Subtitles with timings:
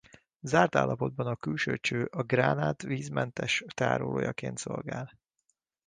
[0.41, 5.11] Zárt állapotban a külső cső a gránát vízmentes tárolójaként szolgál.